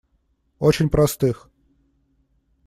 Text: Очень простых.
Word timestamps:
Очень 0.57 0.89
простых. 0.89 1.47